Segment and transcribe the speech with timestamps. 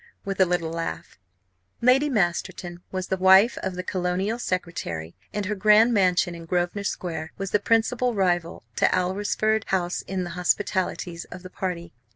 [0.25, 1.19] with a little laugh.
[1.79, 6.83] Lady Masterton was the wife of the Colonial Secretary, and her grand mansion in Grosvenor
[6.85, 11.93] Square was the principal rival to Alresford House in the hospitalities of the party.